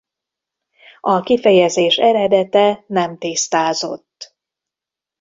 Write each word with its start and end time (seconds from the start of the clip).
A 1.01 1.21
kifejezés 1.21 1.97
eredete 1.97 2.83
nem 2.87 3.17
tisztázott. 3.17 4.35